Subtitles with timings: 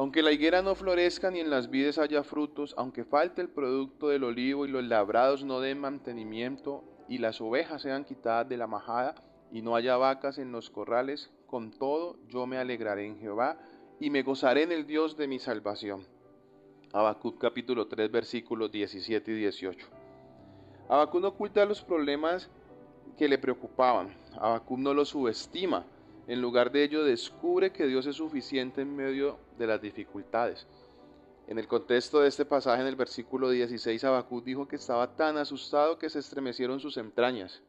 [0.00, 4.08] Aunque la higuera no florezca ni en las vides haya frutos, aunque falte el producto
[4.08, 8.66] del olivo y los labrados no den mantenimiento y las ovejas sean quitadas de la
[8.66, 9.14] majada
[9.52, 13.58] y no haya vacas en los corrales, con todo yo me alegraré en Jehová
[14.00, 16.06] y me gozaré en el Dios de mi salvación.
[16.94, 19.86] Habacuc capítulo 3 versículos 17 y 18.
[20.88, 22.48] Habacuc no oculta los problemas
[23.18, 24.16] que le preocupaban.
[24.40, 25.84] Habacuc no los subestima
[26.26, 30.66] en lugar de ello, descubre que Dios es suficiente en medio de las dificultades.
[31.46, 35.36] En el contexto de este pasaje, en el versículo 16, Habacuc dijo que estaba tan
[35.36, 37.62] asustado que se estremecieron sus entrañas.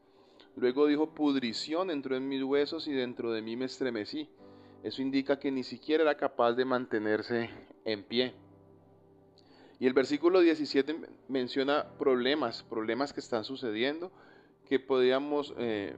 [0.55, 4.30] Luego dijo, pudrición entró en mis huesos y dentro de mí me estremecí.
[4.84, 7.49] Eso indica que ni siquiera era capaz de mantenerse
[7.86, 8.34] en pie.
[9.80, 10.96] Y el versículo 17
[11.27, 14.12] menciona problemas, problemas que están sucediendo,
[14.72, 15.98] que podíamos eh,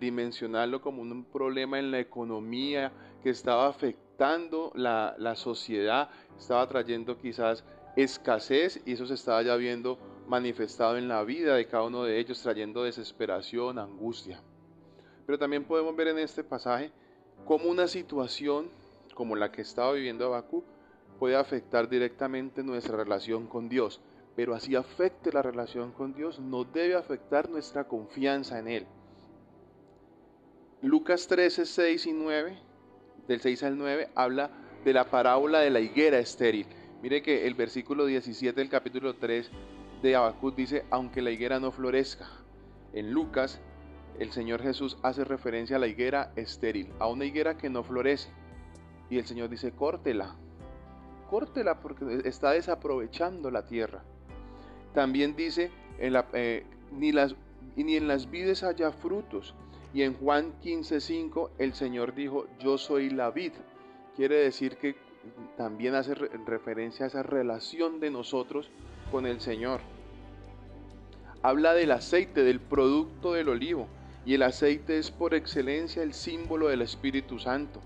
[0.00, 2.90] dimensionarlo como un problema en la economía
[3.22, 7.62] que estaba afectando la, la, sociedad, estaba trayendo quizás
[7.94, 12.18] escasez y eso se estaba ya viendo manifestado en la vida de cada uno de
[12.18, 14.40] ellos, trayendo desesperación, angustia.
[15.26, 16.92] Pero también podemos ver en este pasaje
[17.44, 18.70] cómo una situación
[19.12, 20.64] como la que estaba viviendo Abacú
[21.18, 24.00] puede afectar directamente nuestra relación con Dios
[24.36, 28.86] pero así afecte la relación con Dios, no debe afectar nuestra confianza en Él.
[30.82, 32.58] Lucas 13, 6 y 9,
[33.26, 34.50] del 6 al 9, habla
[34.84, 36.66] de la parábola de la higuera estéril.
[37.02, 39.50] Mire que el versículo 17 del capítulo 3
[40.02, 42.28] de Habacuc dice, aunque la higuera no florezca.
[42.92, 43.58] En Lucas,
[44.18, 48.30] el Señor Jesús hace referencia a la higuera estéril, a una higuera que no florece.
[49.08, 50.36] Y el Señor dice, córtela,
[51.30, 54.04] córtela porque está desaprovechando la tierra.
[54.96, 59.54] También dice, eh, ni en las vides haya frutos.
[59.92, 63.52] Y en Juan 15:5 el Señor dijo, yo soy la vid.
[64.16, 64.96] Quiere decir que
[65.58, 68.70] también hace referencia a esa relación de nosotros
[69.12, 69.80] con el Señor.
[71.42, 73.88] Habla del aceite, del producto del olivo.
[74.24, 77.82] Y el aceite es por excelencia el símbolo del Espíritu Santo.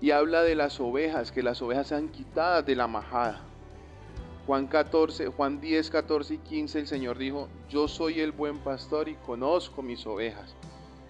[0.00, 3.44] Y habla de las ovejas, que las ovejas sean quitadas de la majada.
[4.46, 9.08] Juan 14, Juan 10, 14 y 15 el Señor dijo, yo soy el buen pastor
[9.08, 10.54] y conozco mis ovejas.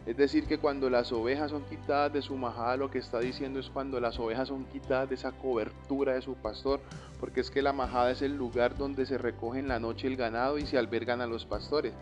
[0.06, 3.60] Es decir, que cuando las ovejas son quitadas de su majada, lo que está diciendo
[3.60, 6.80] es cuando las ovejas son quitadas de esa cobertura de su pastor,
[7.20, 10.16] porque es que la majada es el lugar donde se recoge en la noche el
[10.16, 11.92] ganado y se albergan a los pastores.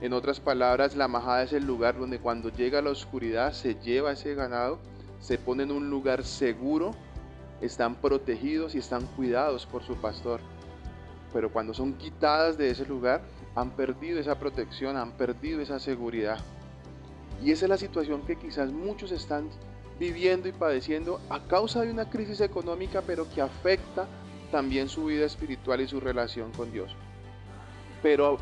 [0.00, 4.12] En otras palabras, la majada es el lugar donde cuando llega la oscuridad se lleva
[4.12, 4.78] ese ganado,
[5.20, 6.92] se pone en un lugar seguro
[7.62, 10.40] están protegidos y están cuidados por su pastor.
[11.32, 13.22] Pero cuando son quitadas de ese lugar,
[13.54, 16.38] han perdido esa protección, han perdido esa seguridad.
[17.42, 19.48] Y esa es la situación que quizás muchos están
[19.98, 24.06] viviendo y padeciendo a causa de una crisis económica, pero que afecta
[24.50, 26.94] también su vida espiritual y su relación con Dios.
[28.02, 28.38] Pero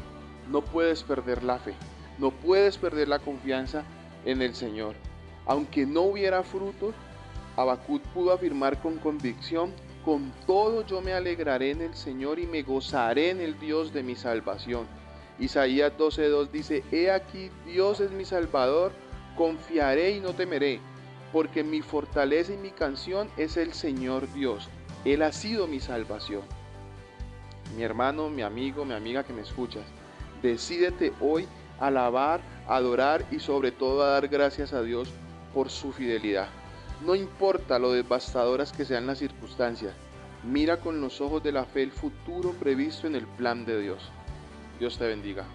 [0.48, 1.74] no puedes perder la fe,
[2.18, 3.84] no puedes perder la confianza
[4.24, 4.94] en el Señor.
[5.46, 6.94] Aunque no hubiera frutos,
[7.56, 9.72] Habacuc pudo afirmar con convicción,
[10.04, 14.02] con todo yo me alegraré en el Señor y me gozaré en el Dios de
[14.02, 14.86] mi salvación.
[15.38, 18.92] Isaías 12:2 dice, He aquí, Dios es mi salvador,
[19.36, 20.80] confiaré y no temeré,
[21.32, 24.68] porque mi fortaleza y mi canción es el Señor Dios.
[25.04, 26.42] Él ha sido mi salvación.
[27.76, 29.84] Mi hermano, mi amigo, mi amiga que me escuchas,
[30.42, 31.46] decídete hoy
[31.78, 35.10] a alabar, adorar y sobre todo a dar gracias a Dios
[35.54, 36.48] por su fidelidad.
[37.04, 39.94] No importa lo devastadoras que sean las circunstancias,
[40.44, 44.10] mira con los ojos de la fe el futuro previsto en el plan de Dios.
[44.78, 45.46] Dios te bendiga.